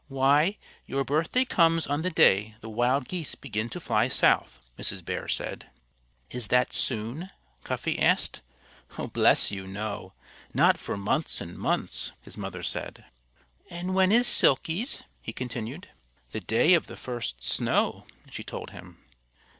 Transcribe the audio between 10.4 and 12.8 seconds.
Not for months and months!" his mother